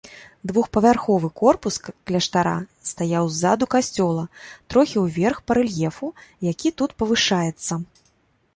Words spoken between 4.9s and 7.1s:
ўверх па рэльефу, які тут